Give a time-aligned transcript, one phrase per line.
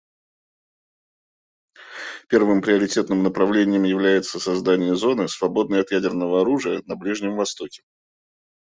[2.27, 7.83] Первым приоритетным направлением является создание зоны, свободной от ядерного оружия, на Ближнем Востоке.